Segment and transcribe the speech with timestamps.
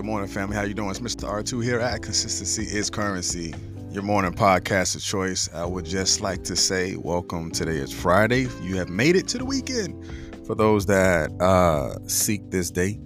[0.00, 0.56] Good morning, family.
[0.56, 0.88] How you doing?
[0.88, 1.28] It's Mr.
[1.28, 3.52] R2 here at Consistency is Currency,
[3.90, 5.50] your morning podcast of choice.
[5.52, 7.50] I would just like to say welcome.
[7.50, 8.48] Today is Friday.
[8.62, 10.02] You have made it to the weekend
[10.46, 12.98] for those that uh, seek this day.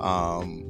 [0.00, 0.64] Um,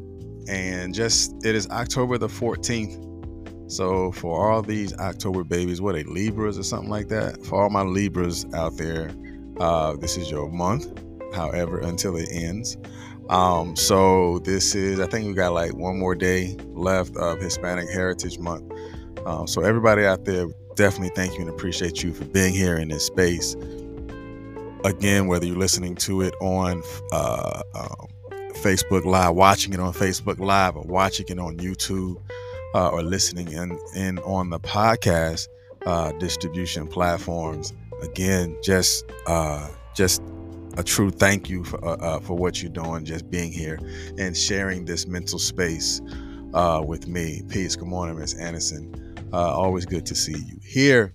[0.50, 3.72] and just, it is October the 14th.
[3.72, 7.42] So for all these October babies, what, they Libras or something like that?
[7.42, 9.12] For all my Libras out there,
[9.60, 10.92] uh, this is your month,
[11.34, 12.76] however, until it ends.
[13.28, 17.88] Um, so this is, I think we got like one more day left of Hispanic
[17.90, 18.70] Heritage Month.
[19.26, 22.88] Um, so everybody out there, definitely thank you and appreciate you for being here in
[22.88, 23.56] this space.
[24.84, 28.08] Again, whether you're listening to it on uh, um,
[28.56, 32.20] Facebook Live, watching it on Facebook Live, or watching it on YouTube,
[32.74, 35.48] uh, or listening in, in on the podcast
[35.86, 37.72] uh, distribution platforms.
[38.02, 40.22] Again, just uh, just
[40.76, 43.78] a true thank you for uh, uh, for what you're doing, just being here
[44.18, 46.00] and sharing this mental space
[46.52, 47.42] uh, with me.
[47.48, 47.76] Peace.
[47.76, 48.92] Good morning, Miss Anderson.
[49.32, 51.14] Uh, always good to see you here.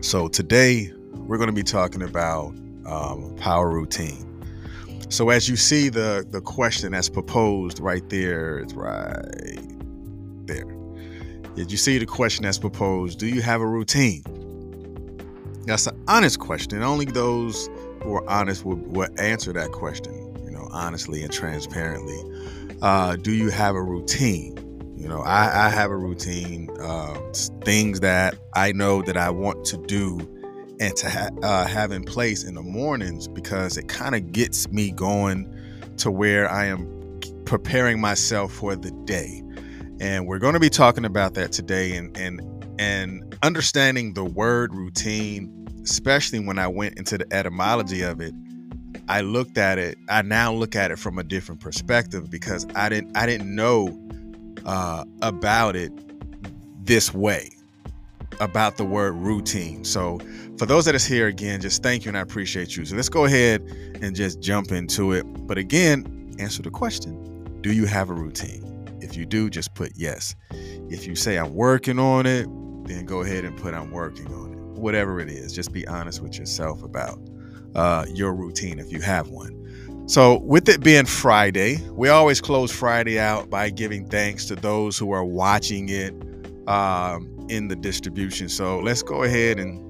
[0.00, 2.54] So today we're going to be talking about
[2.86, 4.28] um, power routine.
[5.08, 9.58] So as you see the the question that's proposed right there, it's right
[10.46, 10.76] there.
[11.54, 13.18] Did you see the question that's proposed?
[13.18, 14.24] Do you have a routine?
[15.66, 16.82] That's an honest question.
[16.82, 17.68] Only those
[18.02, 22.18] who are honest will, will answer that question, you know, honestly and transparently.
[22.82, 24.56] Uh, do you have a routine?
[24.96, 27.14] You know, I, I have a routine, uh,
[27.64, 30.20] things that I know that I want to do
[30.80, 34.70] and to ha- uh, have in place in the mornings because it kind of gets
[34.70, 35.52] me going
[35.98, 39.42] to where I am preparing myself for the day.
[40.00, 42.40] And we're going to be talking about that today and, and,
[42.80, 48.34] and understanding the word routine especially when I went into the etymology of it,
[49.08, 49.98] I looked at it.
[50.08, 53.98] I now look at it from a different perspective because I didn't I didn't know
[54.64, 55.92] uh, about it
[56.84, 57.50] this way
[58.40, 59.84] about the word routine.
[59.84, 60.18] So
[60.58, 62.84] for those that is here again, just thank you and I appreciate you.
[62.84, 63.60] So let's go ahead
[64.00, 65.24] and just jump into it.
[65.46, 68.68] But again, answer the question: Do you have a routine?
[69.00, 70.36] If you do, just put yes.
[70.88, 72.46] If you say I'm working on it,
[72.86, 74.51] then go ahead and put I'm working on it
[74.82, 75.54] whatever it is.
[75.54, 77.18] Just be honest with yourself about
[77.74, 79.58] uh, your routine if you have one.
[80.08, 84.98] So, with it being Friday, we always close Friday out by giving thanks to those
[84.98, 86.12] who are watching it
[86.68, 88.48] um, in the distribution.
[88.48, 89.80] So, let's go ahead and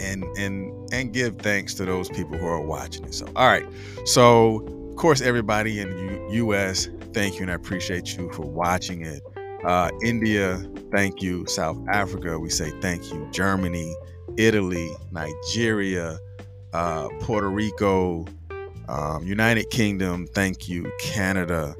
[0.00, 3.14] and and and give thanks to those people who are watching it.
[3.14, 3.66] So, all right.
[4.04, 8.42] So, of course, everybody in the U- U.S., thank you and I appreciate you for
[8.42, 9.20] watching it.
[9.64, 11.46] Uh, India, thank you.
[11.46, 13.26] South Africa, we say thank you.
[13.30, 13.94] Germany,
[14.36, 16.18] Italy, Nigeria,
[16.72, 18.26] uh, Puerto Rico,
[18.88, 20.90] um, United Kingdom, thank you.
[21.00, 21.74] Canada,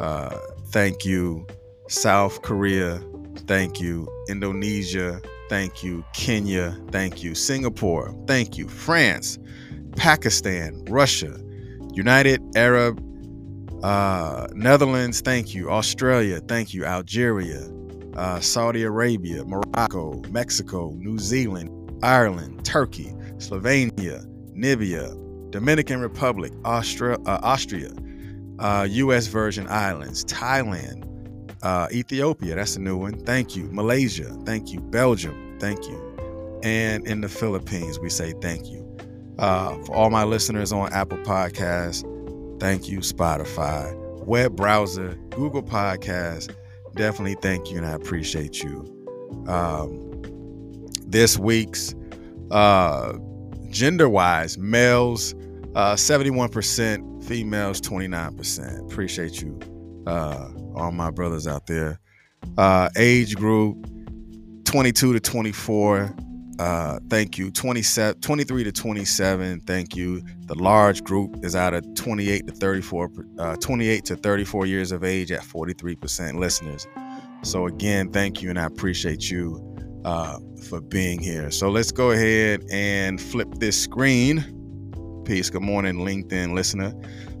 [0.00, 0.36] uh,
[0.66, 1.46] thank you.
[1.88, 3.00] South Korea,
[3.46, 4.08] thank you.
[4.28, 6.04] Indonesia, thank you.
[6.12, 7.34] Kenya, thank you.
[7.34, 8.68] Singapore, thank you.
[8.68, 9.38] France,
[9.96, 11.38] Pakistan, Russia,
[11.92, 13.00] United Arab
[13.84, 15.70] uh, Netherlands, thank you.
[15.70, 16.86] Australia, thank you.
[16.86, 17.68] Algeria,
[18.16, 21.68] uh, Saudi Arabia, Morocco, Mexico, New Zealand,
[22.02, 24.24] Ireland, Turkey, Slovenia,
[24.56, 27.90] Namibia, Dominican Republic, Austria, uh, Austria
[28.88, 29.28] U.S.
[29.28, 31.04] Uh, Virgin Islands, Thailand,
[31.62, 33.18] uh, Ethiopia, that's a new one.
[33.26, 33.68] Thank you.
[33.70, 34.80] Malaysia, thank you.
[34.80, 36.58] Belgium, thank you.
[36.62, 38.80] And in the Philippines, we say thank you.
[39.38, 42.04] Uh, for all my listeners on Apple Podcasts,
[42.58, 43.94] Thank you, Spotify,
[44.24, 46.54] web browser, Google Podcast.
[46.94, 48.84] Definitely thank you, and I appreciate you.
[49.48, 50.12] Um,
[51.06, 51.94] this week's
[52.50, 53.14] uh,
[53.70, 55.34] gender wise, males
[55.74, 58.80] uh, 71%, females 29%.
[58.84, 59.58] Appreciate you,
[60.06, 61.98] uh, all my brothers out there.
[62.56, 63.84] Uh, age group
[64.64, 66.14] 22 to 24,
[66.58, 67.50] uh, thank you.
[67.50, 69.60] 27, 23 to 27.
[69.60, 70.22] Thank you.
[70.46, 75.04] The large group is out of 28 to 34, uh, 28 to 34 years of
[75.04, 76.86] age at 43% listeners.
[77.42, 79.60] So again, thank you, and I appreciate you
[80.04, 81.50] uh, for being here.
[81.50, 85.22] So let's go ahead and flip this screen.
[85.24, 85.50] Peace.
[85.50, 86.92] Good morning, LinkedIn listener.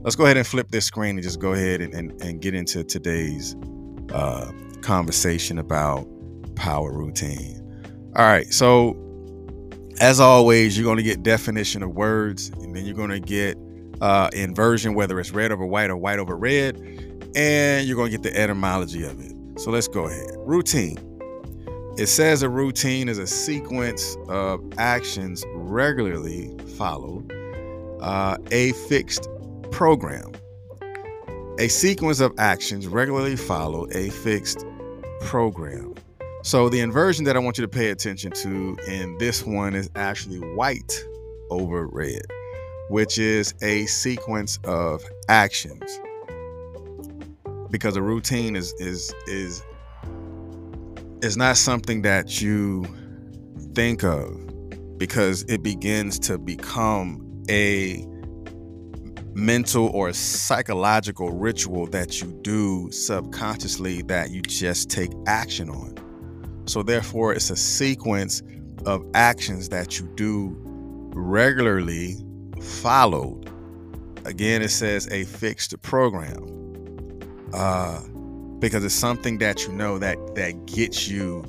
[0.02, 2.54] Let's go ahead and flip this screen and just go ahead and, and, and get
[2.54, 3.56] into today's
[4.12, 4.50] uh,
[4.82, 6.06] conversation about
[6.56, 7.60] power routine.
[8.16, 9.03] All right, so
[10.00, 13.58] as always, you're going to get definition of words, and then you're going to get
[14.00, 16.76] uh, inversion, whether it's red over white or white over red,
[17.36, 19.32] and you're going to get the etymology of it.
[19.60, 20.30] So let's go ahead.
[20.38, 20.98] Routine.
[21.98, 27.32] It says a routine is a sequence of actions regularly followed,
[28.00, 29.28] uh, a fixed
[29.70, 30.32] program.
[31.58, 34.64] a sequence of actions regularly follow a fixed
[35.20, 35.94] program.
[36.44, 39.88] So the inversion that I want you to pay attention to in this one is
[39.96, 40.92] actually white
[41.48, 42.20] over red,
[42.90, 45.98] which is a sequence of actions.
[47.70, 49.64] Because a routine is is is
[51.22, 52.84] is not something that you
[53.72, 54.38] think of
[54.98, 58.06] because it begins to become a
[59.32, 66.03] mental or psychological ritual that you do subconsciously that you just take action on.
[66.66, 68.42] So, therefore, it's a sequence
[68.86, 70.56] of actions that you do
[71.14, 72.16] regularly,
[72.60, 73.50] followed.
[74.24, 76.50] Again, it says a fixed program.
[77.52, 78.00] Uh,
[78.58, 81.44] because it's something that you know that that gets you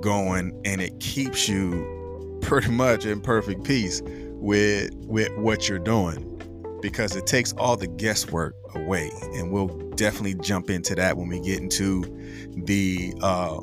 [0.00, 6.24] going and it keeps you pretty much in perfect peace with with what you're doing
[6.82, 11.40] because it takes all the guesswork away and we'll definitely jump into that when we
[11.40, 12.02] get into
[12.64, 13.60] the uh,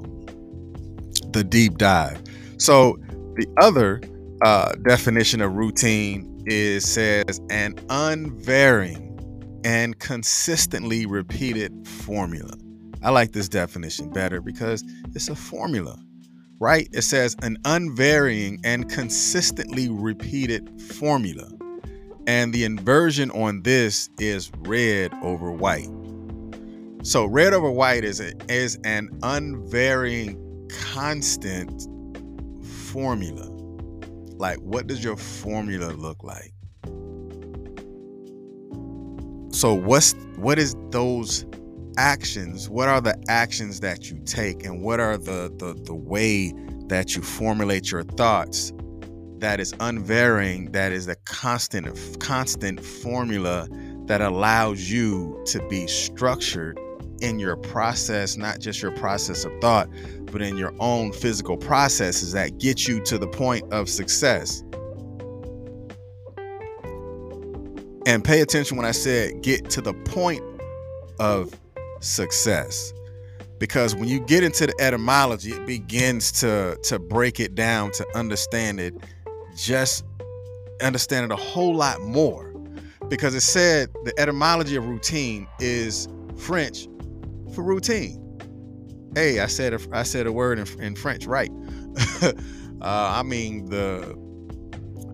[1.36, 2.22] the deep dive.
[2.58, 2.98] So
[3.36, 4.02] the other
[4.44, 9.12] uh, definition of routine is says an unvarying
[9.64, 12.58] and consistently repeated formula.
[13.04, 14.84] I like this definition better because
[15.14, 16.00] it's a formula
[16.60, 16.88] right?
[16.94, 21.50] It says an unvarying and consistently repeated formula.
[22.28, 25.90] And the inversion on this is red over white.
[27.04, 31.88] So red over white is a, is an unvarying constant
[32.64, 33.48] formula.
[34.38, 36.54] Like what does your formula look like?
[39.54, 41.46] So what's what is those
[41.98, 42.70] actions?
[42.70, 46.54] What are the actions that you take and what are the the the way
[46.88, 48.74] that you formulate your thoughts
[49.40, 53.68] that is unvarying, that is a constant, constant formula
[54.06, 56.80] that allows you to be structured
[57.22, 59.90] in your process, not just your process of thought,
[60.32, 64.64] but in your own physical processes that get you to the point of success.
[68.06, 70.44] And pay attention when I said get to the point
[71.20, 71.54] of
[72.02, 72.94] success.
[73.58, 78.06] Because when you get into the etymology, it begins to, to break it down to
[78.16, 78.94] understand it
[79.56, 80.04] just
[80.82, 82.52] understand it a whole lot more
[83.08, 86.88] because it said the etymology of routine is French
[87.54, 88.22] for routine.
[89.16, 91.50] Hey, I said a, I said a word in, in French, right?
[92.22, 92.34] uh,
[92.82, 94.16] I mean the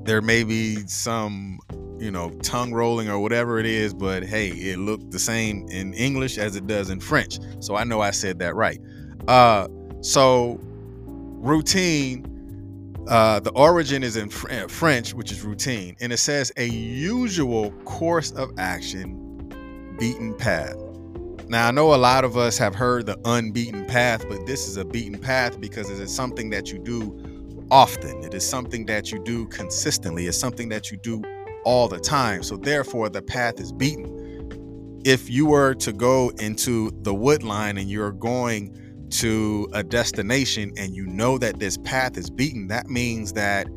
[0.04, 1.60] there may be some
[2.00, 5.94] you know tongue rolling or whatever it is, but hey, it looked the same in
[5.94, 8.80] English as it does in French, so I know I said that right.
[9.28, 9.68] Uh,
[10.02, 12.26] so routine
[13.08, 17.72] uh, the origin is in uh, French, which is routine, and it says a usual
[17.84, 19.18] course of action,
[20.00, 20.76] beaten path.
[21.52, 24.78] Now, I know a lot of us have heard the unbeaten path, but this is
[24.78, 28.24] a beaten path because it is something that you do often.
[28.24, 30.28] It is something that you do consistently.
[30.28, 31.22] It's something that you do
[31.66, 32.42] all the time.
[32.42, 35.02] So, therefore, the path is beaten.
[35.04, 38.74] If you were to go into the wood line and you're going
[39.10, 43.68] to a destination and you know that this path is beaten, that means that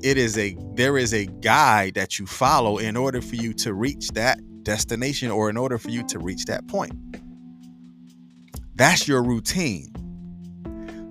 [0.00, 3.74] it is a there is a guide that you follow in order for you to
[3.74, 6.92] reach that destination or in order for you to reach that point.
[8.74, 9.92] That's your routine.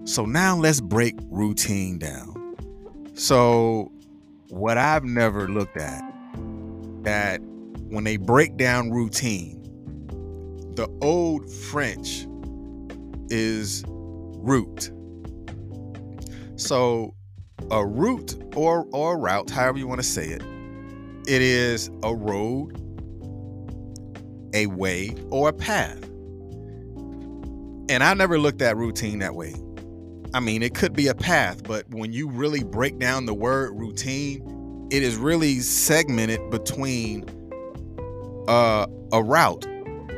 [0.04, 2.56] So now let's break routine down.
[3.16, 3.92] So
[4.50, 6.04] what I've never looked at
[7.04, 7.40] that
[7.88, 9.64] when they break down routine,
[10.76, 12.28] the old French
[13.30, 14.92] is route.
[16.58, 17.16] So
[17.72, 20.44] a route or or route, however you want to say it,
[21.26, 22.85] it is a road,
[24.56, 26.02] a way, or a path.
[27.88, 29.54] And I never looked at routine that way.
[30.34, 33.72] I mean, it could be a path, but when you really break down the word
[33.76, 37.26] routine, it is really segmented between
[38.48, 39.68] uh, a route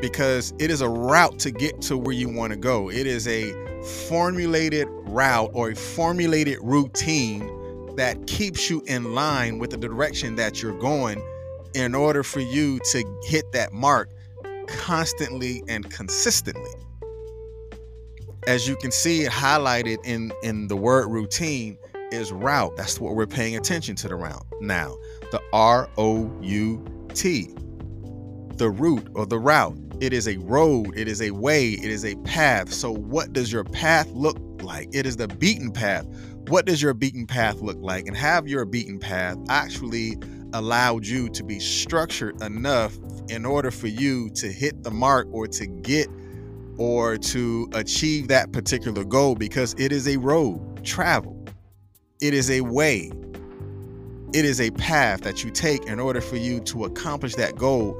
[0.01, 2.89] because it is a route to get to where you want to go.
[2.89, 3.51] It is a
[4.07, 10.61] formulated route or a formulated routine that keeps you in line with the direction that
[10.61, 11.21] you're going
[11.73, 14.09] in order for you to hit that mark
[14.67, 16.71] constantly and consistently.
[18.47, 21.77] As you can see highlighted in in the word routine
[22.11, 22.75] is route.
[22.77, 24.45] That's what we're paying attention to the route.
[24.61, 24.97] Now,
[25.31, 27.53] the R O U T,
[28.55, 32.05] the route or the route it is a road, it is a way, it is
[32.05, 32.71] a path.
[32.71, 34.89] So, what does your path look like?
[34.93, 36.05] It is the beaten path.
[36.49, 38.05] What does your beaten path look like?
[38.05, 40.17] And have your beaten path actually
[40.53, 42.95] allowed you to be structured enough
[43.29, 46.07] in order for you to hit the mark or to get
[46.77, 51.45] or to achieve that particular goal because it is a road travel.
[52.21, 53.11] It is a way.
[54.33, 57.95] It is a path that you take in order for you to accomplish that goal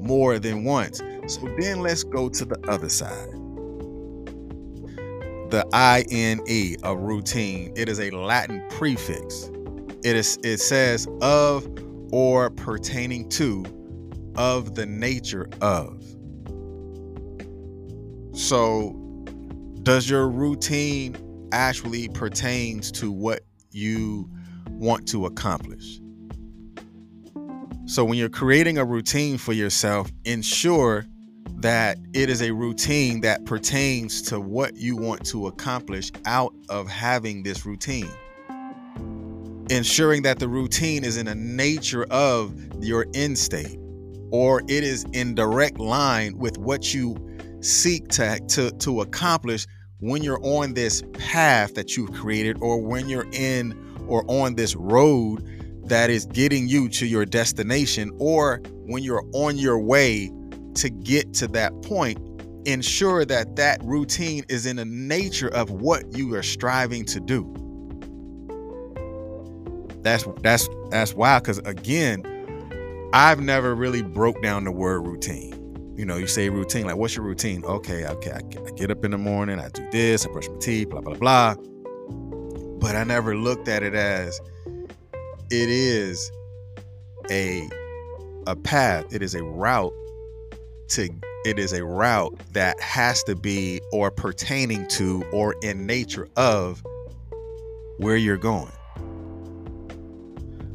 [0.00, 0.98] more than once.
[1.26, 3.30] So then let's go to the other side.
[5.50, 7.72] The INE of routine.
[7.76, 9.50] It is a Latin prefix.
[10.02, 11.68] It is it says of
[12.10, 13.64] or pertaining to
[14.36, 16.02] of the nature of.
[18.34, 18.96] So
[19.82, 21.16] does your routine
[21.52, 24.30] actually pertains to what you
[24.68, 26.00] want to accomplish?
[27.86, 31.04] So when you're creating a routine for yourself, ensure
[31.56, 36.88] that it is a routine that pertains to what you want to accomplish out of
[36.88, 38.10] having this routine.
[39.68, 43.78] Ensuring that the routine is in a nature of your end state
[44.32, 47.14] or it is in direct line with what you
[47.60, 49.66] seek to, to, to accomplish
[50.00, 54.74] when you're on this path that you've created or when you're in or on this
[54.74, 55.46] road
[55.84, 60.32] that is getting you to your destination or when you're on your way
[60.74, 62.18] to get to that point
[62.64, 67.44] ensure that that routine is in the nature of what you are striving to do.
[70.02, 72.24] That's that's that's wild because again
[73.12, 75.58] i've never really broke down the word routine.
[75.96, 77.64] You know you say routine like what's your routine?
[77.64, 80.90] Okay okay I, get up in the morning i do this i brush my teeth
[80.90, 81.54] blah blah blah.
[82.78, 84.40] But i never looked at it as
[85.50, 86.32] it is
[87.30, 87.68] a
[88.46, 89.12] a path.
[89.12, 89.92] It is a route
[90.88, 91.08] to
[91.44, 96.82] it is a route that has to be or pertaining to or in nature of
[97.98, 98.72] where you're going.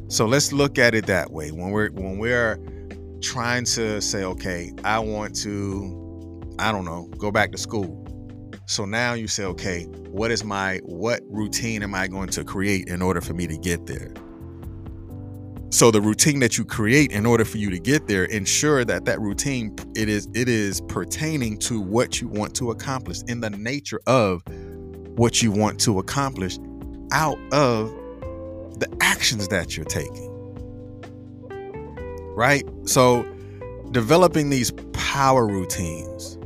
[0.08, 1.50] So let's look at it that way.
[1.50, 2.58] When we're when we're
[3.20, 8.04] trying to say, okay, I want to, I don't know, go back to school.
[8.66, 12.88] So now you say, okay, what is my what routine am I going to create
[12.88, 14.12] in order for me to get there?
[15.70, 19.04] so the routine that you create in order for you to get there ensure that
[19.04, 23.50] that routine it is it is pertaining to what you want to accomplish in the
[23.50, 24.42] nature of
[25.16, 26.58] what you want to accomplish
[27.12, 27.94] out of
[28.78, 30.34] the actions that you're taking
[32.34, 33.24] right so
[33.90, 36.38] developing these power routines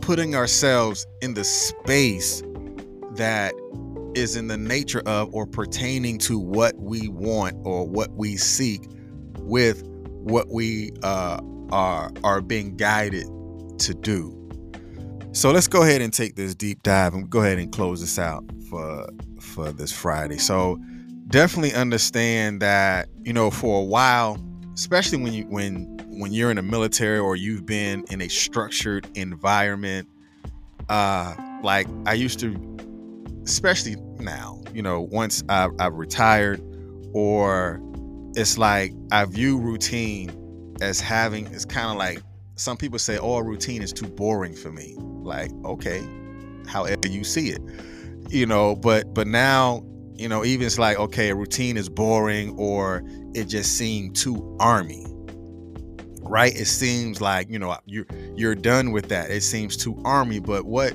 [0.00, 2.42] putting ourselves in the space
[3.16, 3.52] that
[4.14, 8.88] is in the nature of or pertaining to what we want or what we seek
[9.40, 9.82] with
[10.26, 13.26] what we uh, are are being guided
[13.78, 14.32] to do.
[15.32, 18.18] So let's go ahead and take this deep dive and go ahead and close this
[18.18, 19.08] out for
[19.40, 20.38] for this Friday.
[20.38, 20.78] So
[21.28, 24.38] definitely understand that you know for a while,
[24.74, 29.06] especially when you when when you're in the military or you've been in a structured
[29.14, 30.08] environment,
[30.88, 32.76] uh, like I used to
[33.46, 36.60] especially now, you know, once I've, I've retired,
[37.12, 37.80] or
[38.34, 42.20] it's like I view routine as having, it's kind of like
[42.56, 44.94] some people say, oh, routine is too boring for me.
[44.98, 46.06] Like, okay,
[46.66, 47.60] however you see it,
[48.28, 49.84] you know, but, but now,
[50.18, 53.02] you know, even it's like, okay, a routine is boring or
[53.34, 55.04] it just seemed too army
[56.28, 58.04] right it seems like you know you're
[58.34, 60.92] you're done with that it seems too army but what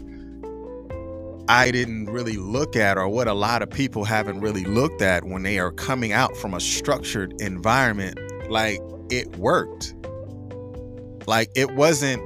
[1.51, 5.25] I didn't really look at, or what a lot of people haven't really looked at
[5.25, 8.17] when they are coming out from a structured environment,
[8.49, 9.93] like it worked.
[11.27, 12.23] Like it wasn't,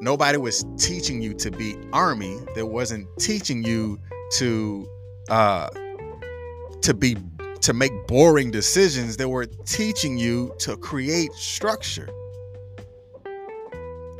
[0.00, 2.38] nobody was teaching you to be army.
[2.54, 4.00] There wasn't teaching you
[4.36, 4.88] to,
[5.28, 5.68] uh,
[6.82, 7.16] to be,
[7.60, 9.16] to make boring decisions.
[9.16, 12.08] They were teaching you to create structure.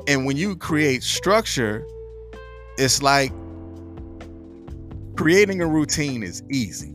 [0.07, 1.87] And when you create structure,
[2.79, 3.33] it's like
[5.17, 6.95] creating a routine is easy.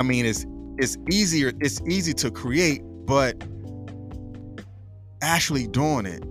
[0.00, 0.44] I mean, it's
[0.78, 3.42] it's easier, it's easy to create, but
[5.22, 6.22] actually doing it,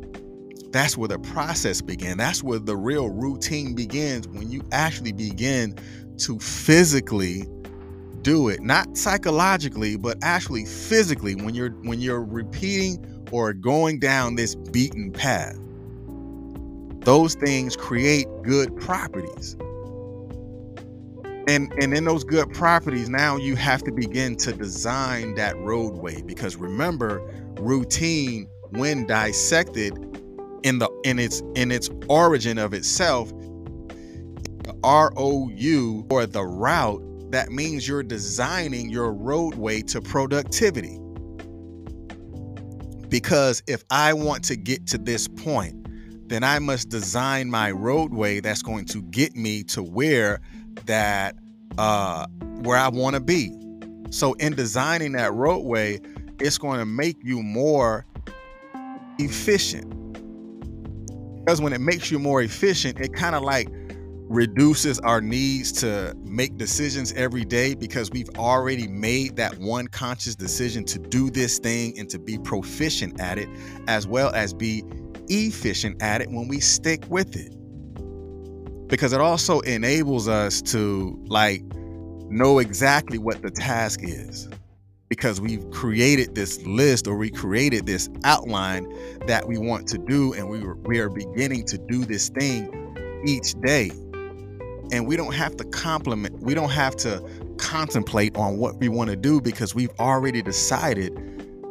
[0.78, 2.18] that's where the process begins.
[2.18, 5.76] That's where the real routine begins when you actually begin
[6.20, 7.48] to physically
[8.22, 14.36] do it, not psychologically, but actually physically when you're when you're repeating or going down
[14.36, 15.58] this beaten path.
[17.02, 19.56] Those things create good properties
[21.48, 26.22] and and in those good properties now you have to begin to design that roadway
[26.22, 27.22] because remember
[27.60, 29.94] routine when dissected
[30.64, 33.32] in the in its in its origin of itself
[34.84, 40.98] r-o-u or the route that means you're designing your roadway to productivity
[43.10, 45.88] Because if I want to get to this point,
[46.30, 50.42] then I must design my roadway that's going to get me to where
[50.86, 51.36] that
[51.78, 52.28] uh
[52.64, 53.52] where I want to be.
[54.12, 56.02] So in designing that roadway,
[56.40, 58.06] it's going to make you more
[59.20, 59.94] efficient.
[61.48, 63.70] Because when it makes you more efficient, it kind of like
[64.28, 70.36] reduces our needs to make decisions every day because we've already made that one conscious
[70.36, 73.48] decision to do this thing and to be proficient at it,
[73.88, 74.84] as well as be
[75.30, 77.56] efficient at it when we stick with it.
[78.90, 81.64] Because it also enables us to like
[82.30, 84.50] know exactly what the task is
[85.10, 88.88] because we've created this list or we created this outline
[89.28, 93.54] that we want to do and we, we are beginning to do this thing each
[93.62, 93.92] day.
[94.92, 97.22] And we don't have to compliment we don't have to
[97.58, 101.12] contemplate on what we want to do because we've already decided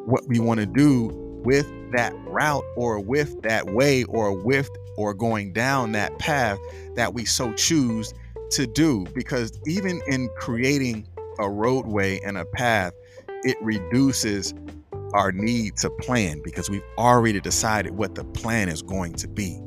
[0.07, 1.11] what we want to do
[1.45, 6.59] with that route or with that way or with or going down that path
[6.95, 8.12] that we so choose
[8.50, 9.07] to do.
[9.14, 11.07] Because even in creating
[11.38, 12.93] a roadway and a path
[13.45, 14.55] it reduces
[15.12, 19.61] our need to plan because we've already decided what the plan is going to be.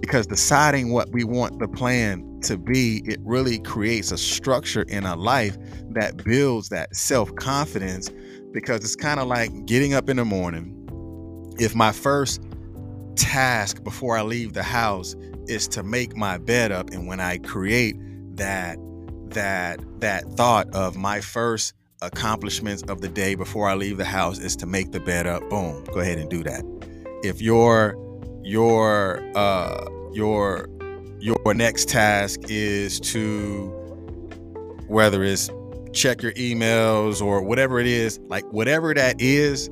[0.00, 5.06] Because deciding what we want the plan to be it really creates a structure in
[5.06, 5.56] our life
[5.90, 8.10] that builds that self-confidence
[8.52, 10.70] because it's kind of like getting up in the morning.
[11.58, 12.42] If my first
[13.16, 15.14] task before i leave the house
[15.46, 17.96] is to make my bed up and when i create
[18.36, 18.76] that
[19.34, 24.38] that that thought of my first accomplishments of the day before i leave the house
[24.38, 25.48] is to make the bed up.
[25.48, 25.84] Boom.
[25.84, 26.64] Go ahead and do that.
[27.22, 27.96] If your
[28.42, 30.68] your uh your
[31.18, 33.68] your next task is to
[34.86, 35.50] whether it's
[35.92, 39.70] check your emails or whatever it is like whatever that is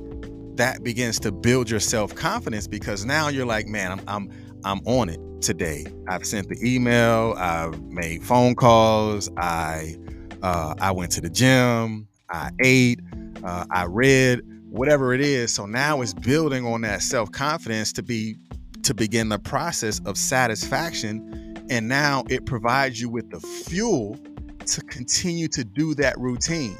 [0.55, 4.29] that begins to build your self-confidence because now you're like man i'm i'm
[4.65, 9.95] i'm on it today i've sent the email i've made phone calls i
[10.41, 12.99] uh, i went to the gym i ate
[13.43, 18.35] uh, i read whatever it is so now it's building on that self-confidence to be
[18.83, 21.65] to begin the process of satisfaction.
[21.69, 24.17] And now it provides you with the fuel
[24.65, 26.77] to continue to do that routine.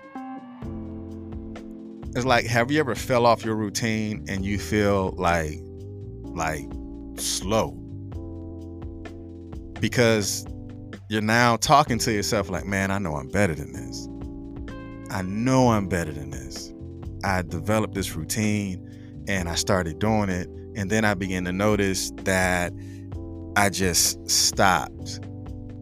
[2.15, 5.59] It's like, have you ever fell off your routine and you feel like,
[6.23, 6.67] like
[7.17, 7.71] slow?
[9.79, 10.45] Because
[11.09, 14.07] you're now talking to yourself like, man, I know I'm better than this.
[15.11, 16.73] I know I'm better than this.
[17.23, 22.11] I developed this routine and I started doing it and then I began to notice
[22.23, 22.73] that
[23.55, 25.19] I just stopped.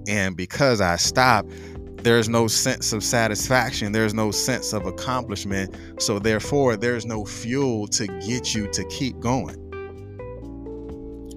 [0.07, 1.51] And because I stopped,
[2.03, 5.75] there's no sense of satisfaction, there's no sense of accomplishment.
[5.99, 9.55] So, therefore, there's no fuel to get you to keep going.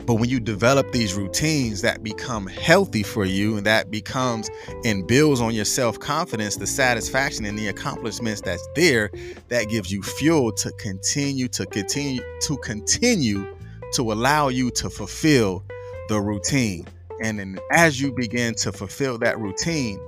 [0.07, 4.51] But when you develop these routines that become healthy for you and that becomes
[4.85, 9.11] and builds on your self confidence, the satisfaction and the accomplishments that's there,
[9.49, 13.47] that gives you fuel to continue, to continue, to continue
[13.93, 15.65] to allow you to fulfill
[16.09, 16.87] the routine.
[17.23, 19.99] And then as you begin to fulfill that routine,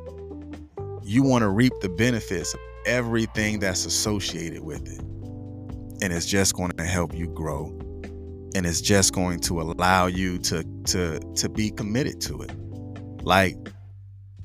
[1.03, 5.01] you want to reap the benefits of everything that's associated with it.
[6.03, 7.86] And it's just going to help you grow
[8.57, 12.51] and it's just going to allow you to to to be committed to it.
[13.23, 13.55] Like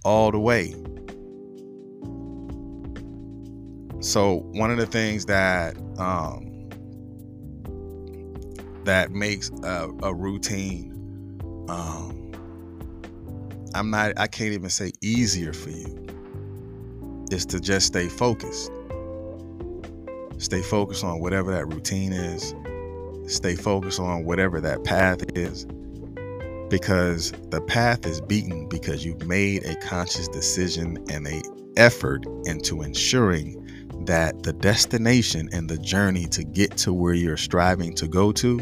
[0.03, 0.75] all the way.
[4.01, 6.69] So one of the things that um
[8.83, 10.89] that makes a, a routine
[11.69, 12.31] um
[13.75, 16.07] i'm not i can't even say easier for you
[17.31, 18.71] is to just stay focused.
[20.39, 22.55] Stay focused on whatever that routine is
[23.27, 25.65] stay focused on whatever that path is.
[26.69, 31.41] Because the path is beaten because you've made a conscious decision and a
[31.77, 33.57] effort into ensuring
[34.05, 38.59] that the destination and the journey to get to where you're striving to go to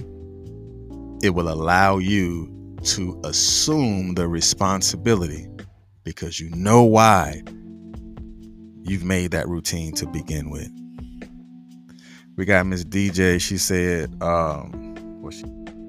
[1.21, 2.49] it will allow you
[2.83, 5.47] to assume the responsibility
[6.03, 7.41] because you know why
[8.83, 10.69] you've made that routine to begin with
[12.39, 13.41] we got Miss DJ.
[13.41, 14.71] She said, um,
[15.21, 15.43] what she,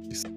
[0.08, 0.34] she said.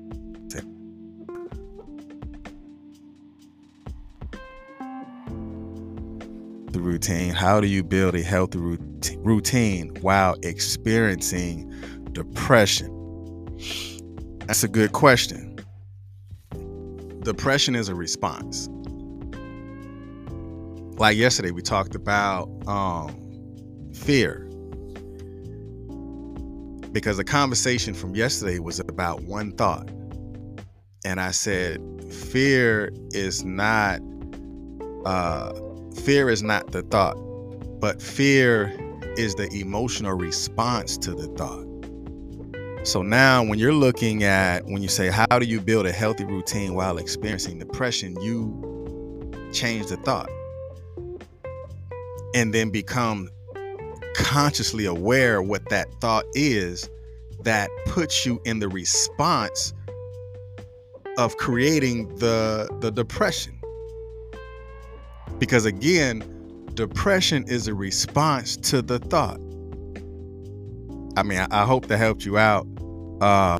[6.72, 7.34] The routine.
[7.34, 11.74] How do you build a healthy routine while experiencing
[12.12, 12.92] depression?
[14.46, 15.58] That's a good question.
[17.24, 18.70] Depression is a response.
[21.00, 24.48] Like yesterday, we talked about um, fear
[26.94, 29.90] because the conversation from yesterday was about one thought.
[31.04, 31.82] And I said,
[32.14, 34.00] fear is not
[35.06, 35.52] uh
[36.06, 37.16] fear is not the thought,
[37.80, 38.72] but fear
[39.18, 41.68] is the emotional response to the thought.
[42.88, 46.26] So now when you're looking at when you say how do you build a healthy
[46.26, 50.30] routine while experiencing depression, you change the thought.
[52.36, 53.30] And then become
[54.16, 56.90] consciously aware what that thought is
[57.44, 59.74] that puts you in the response
[61.18, 63.60] of creating the the depression.
[65.40, 66.24] Because again
[66.74, 69.40] depression is a response to the thought.
[71.18, 72.66] I mean i, I hope that helped you out
[73.22, 73.60] uh,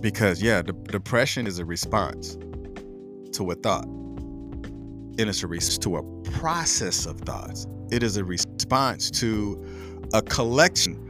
[0.00, 2.36] because yeah the, depression is a response
[3.32, 3.86] to a thought.
[5.16, 6.02] And it's a response to a
[6.32, 9.64] process of thoughts it is a response to
[10.12, 11.00] a collection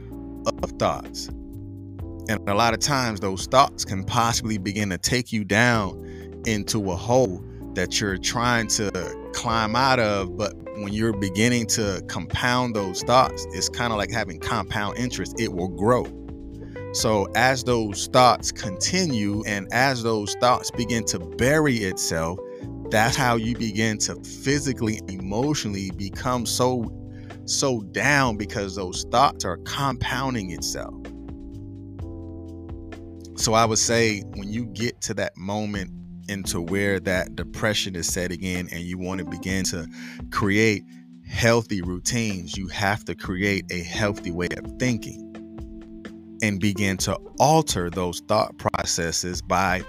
[0.63, 1.29] of thoughts
[2.27, 6.91] and a lot of times those thoughts can possibly begin to take you down into
[6.91, 7.43] a hole
[7.73, 10.35] that you're trying to climb out of.
[10.35, 15.39] But when you're beginning to compound those thoughts, it's kind of like having compound interest,
[15.39, 16.05] it will grow.
[16.93, 22.39] So as those thoughts continue and as those thoughts begin to bury itself,
[22.91, 26.91] that's how you begin to physically, emotionally become so
[27.45, 30.95] so down because those thoughts are compounding itself.
[33.37, 35.91] So I would say when you get to that moment
[36.27, 39.87] into where that depression is setting in and you want to begin to
[40.31, 40.83] create
[41.27, 45.21] healthy routines, you have to create a healthy way of thinking
[46.41, 49.83] and begin to alter those thought processes by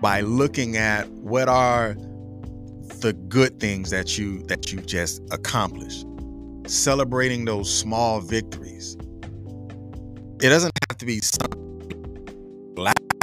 [0.00, 1.94] by looking at what are
[3.00, 6.06] the good things that you that you just accomplished
[6.66, 8.96] celebrating those small victories
[10.42, 11.60] it doesn't have to be something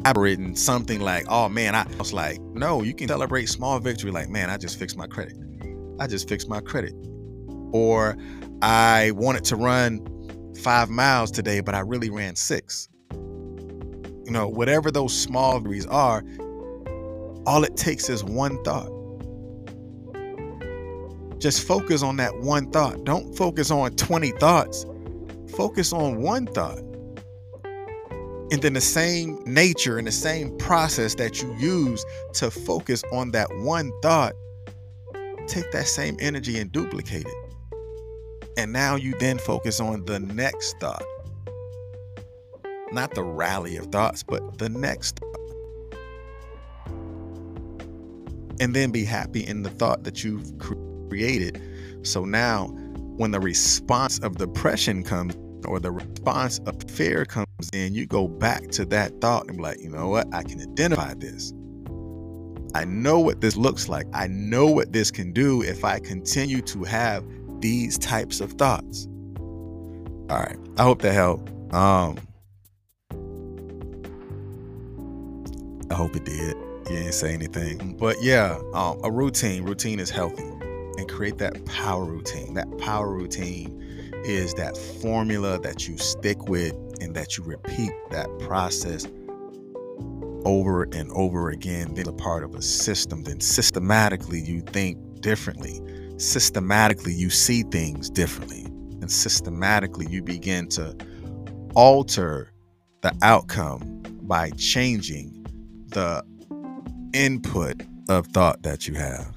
[0.08, 4.30] elaborating something like, oh man, I, was like, no, you can celebrate small victory like,
[4.30, 5.38] man, I just fixed my credit.
[6.00, 6.94] I just fixed my credit.
[7.74, 8.18] Or
[8.62, 10.00] I wanted to run
[10.64, 12.88] five miles today, but I really ran six.
[13.12, 16.24] You know, whatever those small victories are,
[17.48, 18.92] all it takes is one thought.
[21.40, 23.06] Just focus on that one thought.
[23.06, 24.86] Don't focus on 20 thoughts.
[25.56, 26.80] Focus on one thought.
[28.52, 33.32] And then the same nature and the same process that you use to focus on
[33.32, 34.34] that one thought,
[35.48, 37.54] take that same energy and duplicate it.
[38.58, 41.04] And now you then focus on the next thought.
[42.92, 45.37] Not the rally of thoughts, but the next thought.
[48.60, 51.62] And then be happy in the thought that you've created.
[52.04, 52.68] So now,
[53.18, 58.28] when the response of depression comes, or the response of fear comes in, you go
[58.28, 60.28] back to that thought and be like, you know what?
[60.34, 61.54] I can identify this.
[62.76, 64.06] I know what this looks like.
[64.14, 67.26] I know what this can do if I continue to have
[67.60, 69.08] these types of thoughts.
[70.30, 70.58] All right.
[70.78, 71.50] I hope that helped.
[71.74, 72.18] Um
[75.90, 76.56] I hope it did.
[76.90, 77.98] You didn't say anything.
[77.98, 79.64] But yeah, um, a routine.
[79.64, 80.44] Routine is healthy.
[80.44, 82.56] And create that power routine.
[82.56, 83.84] That power routine
[84.24, 89.06] is that formula that you stick with and that you repeat that process
[90.46, 95.82] over and over again, then a part of a system, then systematically you think differently.
[96.18, 98.64] Systematically you see things differently.
[99.02, 100.96] And systematically you begin to
[101.76, 102.52] alter
[103.02, 105.46] the outcome by changing
[105.90, 106.24] the
[107.18, 109.34] input of thought that you have.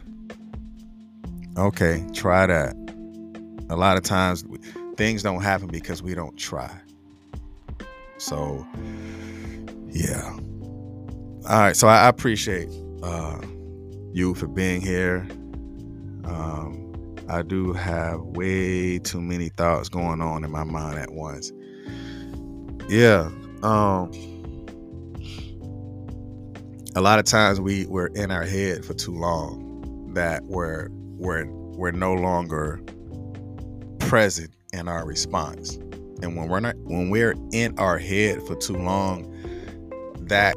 [1.57, 2.75] Okay, try that.
[3.71, 4.45] A lot of times
[4.97, 6.71] things don't happen because we don't try.
[8.19, 8.67] So,
[9.89, 10.31] yeah.
[11.49, 11.77] All right.
[11.77, 12.69] So I, appreciate
[13.03, 13.41] uh,
[14.13, 15.27] you for being here.
[16.25, 21.51] Um, I do have way too many thoughts going on in my mind at once.
[22.89, 23.31] Yeah.
[23.63, 24.11] Um,
[26.97, 31.47] a lot of times we we're in our head for too long that we're we're
[31.47, 32.81] we're no longer
[34.01, 35.77] present in our response.
[36.23, 39.33] And when we're not when we're in our head for too long,
[40.23, 40.57] that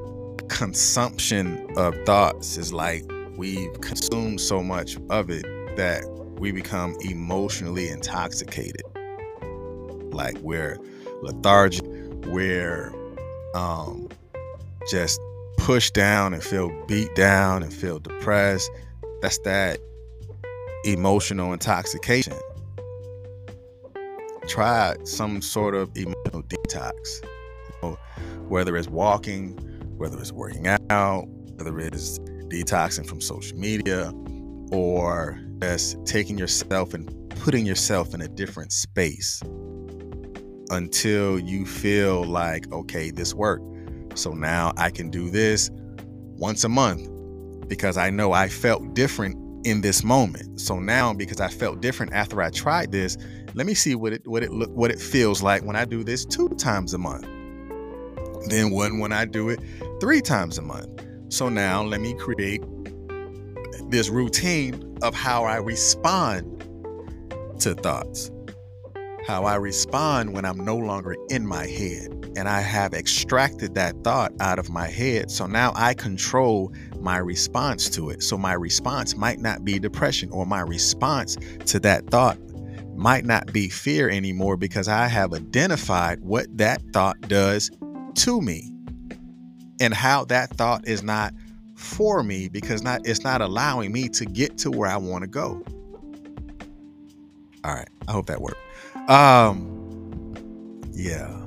[0.49, 3.03] consumption of thoughts is like
[3.37, 5.45] we've consumed so much of it
[5.77, 6.03] that
[6.39, 8.81] we become emotionally intoxicated.
[10.11, 10.79] Like we're
[11.21, 11.85] lethargic,
[12.25, 12.91] we're
[13.53, 14.09] um,
[14.89, 15.21] just
[15.57, 18.69] pushed down and feel beat down and feel depressed.
[19.21, 19.79] That's that
[20.85, 22.33] emotional intoxication.
[24.47, 27.23] try some sort of emotional detox.
[27.23, 27.97] You know,
[28.49, 29.57] whether it's walking,
[29.97, 34.11] whether it's working out, whether it's detoxing from social media,
[34.71, 39.41] or just taking yourself and putting yourself in a different space
[40.71, 43.65] until you feel like, okay, this worked.
[44.15, 47.09] So now I can do this once a month
[47.67, 50.59] because I know I felt different in this moment.
[50.59, 53.17] So now because I felt different after I tried this,
[53.53, 56.03] let me see what it what it look what it feels like when I do
[56.03, 57.27] this two times a month.
[58.49, 59.59] Then one when I do it
[60.01, 61.01] three times a month.
[61.29, 62.61] So now let me create
[63.89, 66.59] this routine of how I respond
[67.59, 68.31] to thoughts
[69.25, 72.22] how I respond when I'm no longer in my head.
[72.35, 75.29] And I have extracted that thought out of my head.
[75.29, 78.23] So now I control my response to it.
[78.23, 82.37] So my response might not be depression, or my response to that thought
[82.95, 87.71] might not be fear anymore because I have identified what that thought does
[88.15, 88.71] to me
[89.79, 91.33] and how that thought is not
[91.75, 95.27] for me because not it's not allowing me to get to where I want to
[95.27, 95.63] go.
[97.63, 98.59] All right, I hope that worked.
[99.09, 100.33] Um,
[100.91, 101.42] yeah.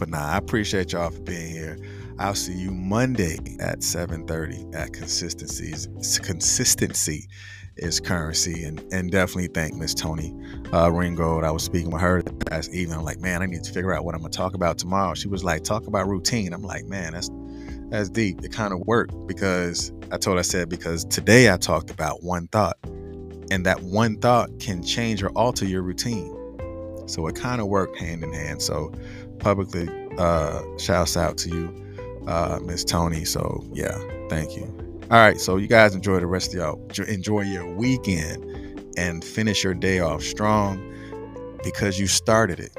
[0.00, 1.78] But nah, I appreciate y'all for being here.
[2.18, 5.88] I'll see you Monday at 7:30 at consistencies.
[6.22, 7.28] Consistency
[7.76, 10.34] is currency, and and definitely thank Miss Tony
[10.72, 11.44] uh, Ringold.
[11.44, 12.96] I was speaking with her last evening.
[12.96, 15.12] I'm like, man, I need to figure out what I'm gonna talk about tomorrow.
[15.12, 16.54] She was like, talk about routine.
[16.54, 17.30] I'm like, man, that's
[17.90, 18.42] that's deep.
[18.42, 22.48] It kind of worked because I told I said because today I talked about one
[22.48, 22.78] thought
[23.50, 26.34] and that one thought can change or alter your routine.
[27.06, 28.62] So it kind of worked hand in hand.
[28.62, 28.92] So
[29.40, 33.24] publicly, uh, shouts out to you, uh, Miss Tony.
[33.24, 33.98] So yeah,
[34.28, 34.64] thank you.
[35.10, 37.06] All right, so you guys enjoy the rest of y'all.
[37.08, 38.44] Enjoy your weekend
[38.96, 40.86] and finish your day off strong
[41.64, 42.76] because you started it.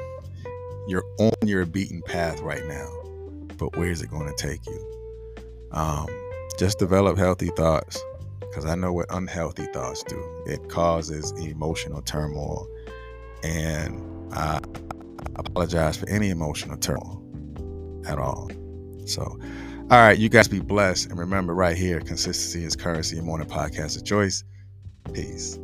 [0.88, 2.88] You're on your beaten path right now,
[3.58, 5.42] but where's it going to take you?
[5.72, 6.06] Um,
[6.58, 8.02] just develop healthy thoughts
[8.40, 10.44] because I know what unhealthy thoughts do.
[10.46, 12.68] It causes emotional turmoil.
[13.42, 14.60] And I
[15.36, 17.22] apologize for any emotional turmoil
[18.06, 18.50] at all.
[19.06, 21.10] So, all right, you guys be blessed.
[21.10, 23.18] And remember, right here, consistency is currency.
[23.18, 24.44] In morning podcast of choice.
[25.12, 25.58] Peace.